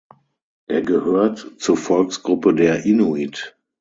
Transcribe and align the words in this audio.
Er 0.65 0.81
gehört 0.81 1.51
zur 1.59 1.77
Volksgruppe 1.77 2.55
der 2.55 2.85
Inuit. 2.85 3.55